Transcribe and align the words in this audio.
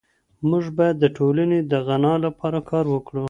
موږ 0.49 0.65
بايد 0.77 0.95
د 0.99 1.05
ټولني 1.17 1.59
د 1.71 1.73
غنا 1.87 2.13
لپاره 2.25 2.59
کار 2.69 2.85
وکړو. 2.93 3.19